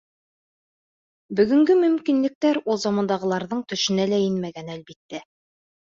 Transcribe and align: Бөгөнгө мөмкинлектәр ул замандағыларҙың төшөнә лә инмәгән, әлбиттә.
Бөгөнгө 1.41 1.75
мөмкинлектәр 1.83 2.61
ул 2.73 2.81
замандағыларҙың 2.85 3.63
төшөнә 3.75 4.11
лә 4.15 4.23
инмәгән, 4.31 4.73
әлбиттә. 4.79 5.23